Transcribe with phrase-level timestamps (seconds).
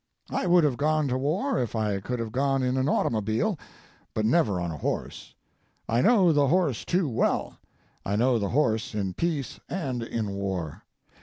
[0.31, 3.59] I would have gone to war if I could have gone in an automobile,
[4.15, 5.35] but never on a horse.
[5.87, 7.59] I know the horse too well;
[8.03, 10.85] I know the horse in peace and in war.